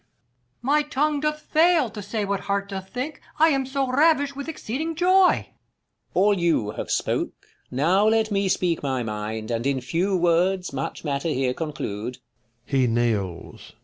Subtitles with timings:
[0.63, 4.35] /Vr.FMy tongue doth fail, to say what heart doth think J I am so ravish'd
[4.35, 5.49] with exceeding joy.
[6.13, 6.23] 246 King.
[6.23, 11.03] All you have spoke: now let me speak my mind, And in few words much
[11.03, 12.17] matter here conclude:
[12.65, 13.73] [He kneels.